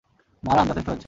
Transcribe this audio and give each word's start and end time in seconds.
মারান, 0.43 0.65
যথেষ্ট 0.67 0.87
হয়েছে। 0.89 0.99